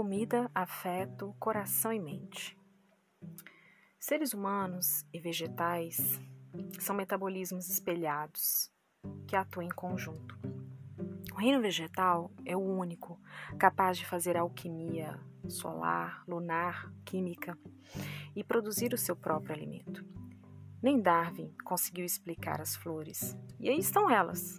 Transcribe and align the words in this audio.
vida, 0.00 0.50
afeto, 0.54 1.36
coração 1.38 1.92
e 1.92 2.00
mente. 2.00 2.58
Seres 4.00 4.32
humanos 4.32 5.04
e 5.12 5.20
vegetais 5.20 6.18
são 6.80 6.96
metabolismos 6.96 7.68
espelhados 7.68 8.70
que 9.28 9.36
atuam 9.36 9.66
em 9.66 9.68
conjunto. 9.68 10.36
O 11.32 11.36
reino 11.36 11.60
vegetal 11.60 12.32
é 12.46 12.56
o 12.56 12.60
único 12.60 13.20
capaz 13.58 13.98
de 13.98 14.06
fazer 14.06 14.36
alquimia 14.36 15.20
solar, 15.46 16.24
lunar, 16.26 16.90
química 17.04 17.56
e 18.34 18.42
produzir 18.42 18.94
o 18.94 18.98
seu 18.98 19.14
próprio 19.14 19.54
alimento. 19.54 20.04
Nem 20.82 21.00
Darwin 21.00 21.54
conseguiu 21.64 22.04
explicar 22.04 22.60
as 22.60 22.74
flores, 22.74 23.36
e 23.60 23.68
aí 23.68 23.78
estão 23.78 24.10
elas, 24.10 24.58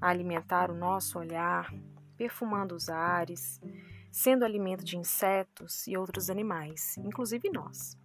a 0.00 0.08
alimentar 0.08 0.70
o 0.70 0.74
nosso 0.74 1.18
olhar, 1.18 1.74
perfumando 2.16 2.74
os 2.74 2.88
ares, 2.88 3.60
sendo 4.10 4.44
alimento 4.44 4.84
de 4.84 4.96
insetos 4.96 5.86
e 5.86 5.96
outros 5.96 6.30
animais, 6.30 6.96
inclusive 6.98 7.50
nós. 7.50 7.96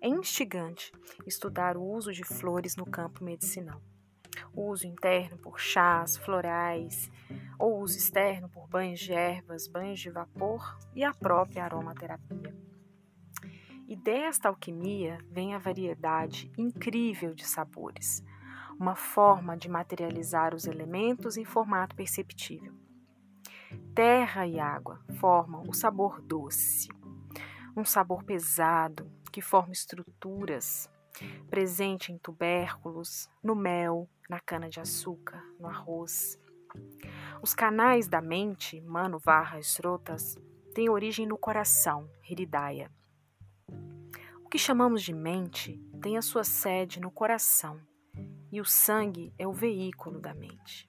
É 0.00 0.08
instigante 0.08 0.92
estudar 1.26 1.76
o 1.76 1.82
uso 1.82 2.12
de 2.12 2.24
flores 2.24 2.76
no 2.76 2.86
campo 2.86 3.24
medicinal. 3.24 3.82
O 4.54 4.70
uso 4.70 4.86
interno 4.86 5.36
por 5.38 5.58
chás, 5.58 6.16
florais, 6.16 7.10
ou 7.58 7.80
uso 7.80 7.96
externo 7.96 8.48
por 8.48 8.68
banhos 8.68 9.00
de 9.00 9.12
ervas, 9.12 9.66
banhos 9.66 9.98
de 9.98 10.10
vapor 10.10 10.78
e 10.94 11.02
a 11.02 11.12
própria 11.12 11.64
aromaterapia. 11.64 12.54
E 13.88 13.96
desta 13.96 14.48
alquimia 14.48 15.18
vem 15.30 15.54
a 15.54 15.58
variedade 15.58 16.52
incrível 16.56 17.34
de 17.34 17.46
sabores, 17.46 18.22
uma 18.78 18.94
forma 18.94 19.56
de 19.56 19.68
materializar 19.68 20.54
os 20.54 20.66
elementos 20.66 21.36
em 21.36 21.44
formato 21.44 21.96
perceptível. 21.96 22.87
Terra 23.94 24.46
e 24.46 24.58
água 24.58 25.00
formam 25.18 25.62
o 25.68 25.72
sabor 25.72 26.20
doce, 26.20 26.88
um 27.76 27.84
sabor 27.84 28.22
pesado 28.24 29.10
que 29.30 29.40
forma 29.40 29.72
estruturas 29.72 30.90
presente 31.50 32.12
em 32.12 32.18
tubérculos, 32.18 33.28
no 33.42 33.54
mel, 33.54 34.08
na 34.28 34.40
cana-de-açúcar, 34.40 35.42
no 35.58 35.66
arroz. 35.66 36.38
Os 37.42 37.54
canais 37.54 38.08
da 38.08 38.20
mente, 38.20 38.80
Mano 38.80 39.18
Varra 39.18 39.58
Srotas, 39.60 40.36
têm 40.74 40.88
origem 40.88 41.26
no 41.26 41.38
coração, 41.38 42.08
Hiridaya. 42.28 42.90
O 44.44 44.48
que 44.48 44.58
chamamos 44.58 45.02
de 45.02 45.12
mente 45.12 45.78
tem 46.00 46.16
a 46.16 46.22
sua 46.22 46.44
sede 46.44 47.00
no 47.00 47.10
coração, 47.10 47.80
e 48.50 48.60
o 48.60 48.64
sangue 48.64 49.32
é 49.38 49.46
o 49.46 49.52
veículo 49.52 50.20
da 50.20 50.34
mente. 50.34 50.88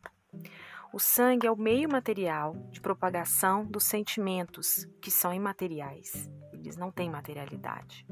O 0.91 0.99
sangue 0.99 1.45
é 1.45 1.51
o 1.51 1.55
meio 1.55 1.87
material 1.87 2.55
de 2.71 2.81
propagação 2.81 3.63
dos 3.63 3.83
sentimentos, 3.83 4.87
que 4.99 5.11
são 5.11 5.31
imateriais. 5.31 6.27
Eles 6.51 6.75
não 6.75 6.91
têm 6.91 7.11
materialidade. 7.11 8.07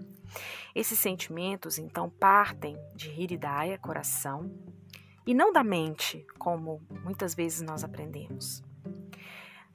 Esses 0.76 1.00
sentimentos, 1.00 1.80
então, 1.80 2.08
partem 2.08 2.78
de 2.96 3.10
Hiridaya, 3.10 3.80
coração, 3.80 4.52
e 5.26 5.34
não 5.34 5.52
da 5.52 5.64
mente, 5.64 6.24
como 6.38 6.80
muitas 7.04 7.34
vezes 7.34 7.62
nós 7.62 7.84
aprendemos. 7.84 8.64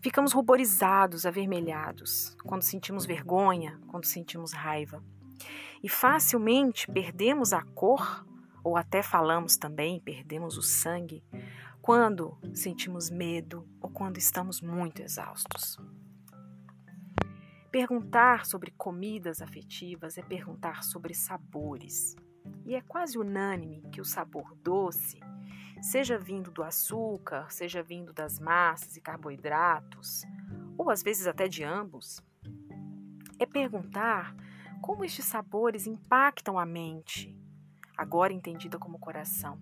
Ficamos 0.00 0.32
ruborizados, 0.32 1.26
avermelhados, 1.26 2.36
quando 2.44 2.62
sentimos 2.62 3.04
vergonha, 3.04 3.80
quando 3.88 4.04
sentimos 4.04 4.52
raiva. 4.52 5.02
E 5.82 5.88
facilmente 5.88 6.86
perdemos 6.86 7.52
a 7.52 7.62
cor 7.62 8.24
ou 8.62 8.76
até 8.76 9.02
falamos 9.02 9.56
também, 9.56 10.00
perdemos 10.00 10.56
o 10.56 10.62
sangue, 10.62 11.24
quando 11.82 12.38
sentimos 12.54 13.10
medo 13.10 13.68
ou 13.80 13.90
quando 13.90 14.16
estamos 14.16 14.62
muito 14.62 15.02
exaustos. 15.02 15.76
Perguntar 17.72 18.46
sobre 18.46 18.70
comidas 18.70 19.42
afetivas 19.42 20.16
é 20.16 20.22
perguntar 20.22 20.84
sobre 20.84 21.12
sabores. 21.12 22.14
E 22.64 22.76
é 22.76 22.80
quase 22.82 23.18
unânime 23.18 23.82
que 23.90 24.00
o 24.00 24.04
sabor 24.04 24.54
doce, 24.62 25.18
seja 25.80 26.16
vindo 26.16 26.52
do 26.52 26.62
açúcar, 26.62 27.50
seja 27.50 27.82
vindo 27.82 28.12
das 28.12 28.38
massas 28.38 28.96
e 28.96 29.00
carboidratos, 29.00 30.22
ou 30.78 30.88
às 30.88 31.02
vezes 31.02 31.26
até 31.26 31.48
de 31.48 31.64
ambos, 31.64 32.22
é 33.40 33.46
perguntar 33.46 34.36
como 34.80 35.04
estes 35.04 35.24
sabores 35.24 35.88
impactam 35.88 36.56
a 36.56 36.64
mente, 36.64 37.36
agora 37.96 38.32
entendida 38.32 38.78
como 38.78 39.00
coração, 39.00 39.60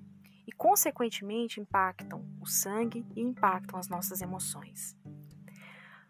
e 0.50 0.52
consequentemente 0.52 1.60
impactam 1.60 2.28
o 2.40 2.46
sangue 2.46 3.06
e 3.14 3.20
impactam 3.20 3.78
as 3.78 3.88
nossas 3.88 4.20
emoções. 4.20 4.96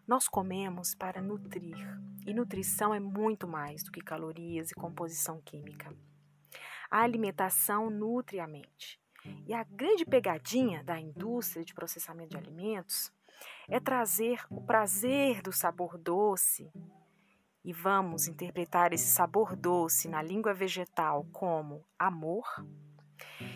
Nós 0.07 0.27
comemos 0.27 0.95
para 0.95 1.21
nutrir, 1.21 1.77
e 2.25 2.33
nutrição 2.33 2.91
é 2.91 2.99
muito 2.99 3.47
mais 3.47 3.83
do 3.83 3.91
que 3.91 4.01
calorias 4.01 4.71
e 4.71 4.73
composição 4.73 5.39
química. 5.45 5.95
A 6.89 7.01
alimentação 7.01 7.91
nutre 7.91 8.39
a 8.39 8.47
mente. 8.47 8.99
E 9.45 9.53
a 9.53 9.63
grande 9.63 10.03
pegadinha 10.03 10.83
da 10.83 10.99
indústria 10.99 11.63
de 11.63 11.75
processamento 11.75 12.31
de 12.31 12.37
alimentos 12.37 13.13
é 13.69 13.79
trazer 13.79 14.43
o 14.49 14.59
prazer 14.59 15.43
do 15.43 15.51
sabor 15.51 15.99
doce 15.99 16.71
e 17.63 17.71
vamos 17.71 18.27
interpretar 18.27 18.91
esse 18.91 19.05
sabor 19.05 19.55
doce 19.55 20.09
na 20.09 20.23
língua 20.23 20.51
vegetal 20.51 21.27
como 21.31 21.85
amor 21.99 22.47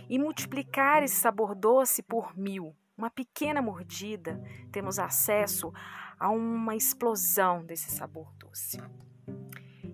e 0.09 0.19
multiplicar 0.19 1.03
esse 1.03 1.15
sabor 1.15 1.55
doce 1.55 2.01
por 2.01 2.37
mil. 2.37 2.75
Uma 2.97 3.09
pequena 3.09 3.61
mordida, 3.61 4.41
temos 4.71 4.99
acesso 4.99 5.73
a 6.17 6.29
uma 6.29 6.75
explosão 6.75 7.65
desse 7.65 7.91
sabor 7.91 8.33
doce. 8.37 8.77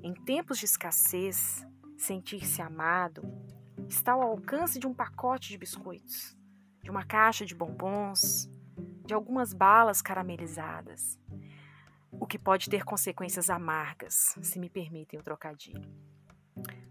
Em 0.03 0.13
tempos 0.13 0.59
de 0.59 0.65
escassez, 0.65 1.65
sentir-se 1.97 2.61
amado 2.61 3.23
está 3.87 4.13
ao 4.13 4.21
alcance 4.21 4.79
de 4.79 4.87
um 4.87 4.93
pacote 4.93 5.49
de 5.49 5.57
biscoitos, 5.57 6.37
de 6.83 6.89
uma 6.89 7.03
caixa 7.03 7.45
de 7.45 7.55
bombons, 7.55 8.49
de 9.05 9.13
algumas 9.13 9.53
balas 9.53 10.01
caramelizadas 10.01 11.19
o 12.21 12.27
que 12.27 12.37
pode 12.37 12.69
ter 12.69 12.83
consequências 12.83 13.49
amargas, 13.49 14.35
se 14.41 14.59
me 14.59 14.69
permitem 14.69 15.19
o 15.19 15.23
trocadilho. 15.23 15.89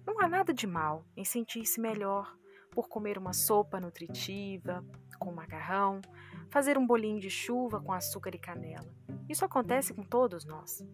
Não 0.05 0.21
há 0.21 0.29
nada 0.29 0.53
de 0.53 0.67
mal 0.67 1.05
em 1.17 1.25
sentir-se 1.25 1.81
melhor 1.81 2.37
por 2.71 2.89
comer 2.89 3.19
uma 3.19 3.33
sopa 3.33 3.81
nutritiva, 3.81 4.85
com 5.19 5.33
macarrão, 5.33 6.01
fazer 6.49 6.79
um 6.79 6.87
bolinho 6.87 7.21
de 7.21 7.31
chuva 7.31 7.81
com 7.81 7.93
açúcar 7.93 8.35
e 8.35 8.39
canela. 8.39 8.93
Isso 9.29 9.45
acontece 9.45 9.93
com 9.93 10.03
todos 10.03 10.45
nós. 10.45 10.85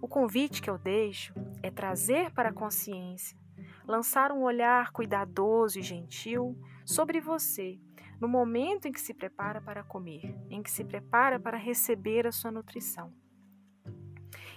O 0.00 0.06
convite 0.06 0.60
que 0.60 0.70
eu 0.70 0.78
deixo 0.78 1.32
é 1.62 1.70
trazer 1.70 2.30
para 2.32 2.50
a 2.50 2.52
consciência, 2.52 3.38
lançar 3.86 4.30
um 4.30 4.42
olhar 4.42 4.92
cuidadoso 4.92 5.78
e 5.78 5.82
gentil 5.82 6.58
sobre 6.84 7.20
você 7.20 7.80
no 8.20 8.28
momento 8.28 8.86
em 8.86 8.92
que 8.92 9.00
se 9.00 9.12
prepara 9.12 9.60
para 9.60 9.82
comer, 9.82 10.34
em 10.48 10.62
que 10.62 10.70
se 10.70 10.84
prepara 10.84 11.38
para 11.38 11.58
receber 11.58 12.26
a 12.26 12.32
sua 12.32 12.50
nutrição. 12.50 13.12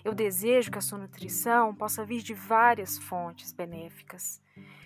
Eu 0.04 0.14
desejo 0.14 0.72
que 0.72 0.78
a 0.78 0.82
sua 0.82 0.98
nutrição 0.98 1.76
possa 1.76 2.06
vir 2.06 2.22
de 2.22 2.34
várias 2.34 2.98
fontes 2.98 3.52
benéficas, 3.52 4.42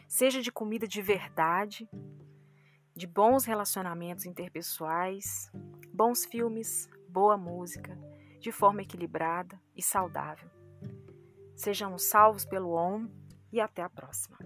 seja 0.08 0.42
de 0.42 0.52
comida 0.52 0.88
de 0.88 1.02
verdade, 1.02 1.90
de 2.96 3.08
bons 3.08 3.46
relacionamentos 3.46 4.26
interpessoais, 4.26 5.52
bons 5.94 6.26
filmes, 6.26 6.90
boa 7.08 7.38
música, 7.38 7.98
de 8.40 8.52
forma 8.52 8.82
equilibrada 8.82 9.60
e 9.76 9.82
saudável. 9.82 10.50
Sejamos 11.56 12.04
salvos 12.04 12.46
pelo 12.46 12.72
OM 12.72 13.08
e 13.52 13.62
até 13.62 13.84
a 13.84 13.90
próxima. 13.90 14.38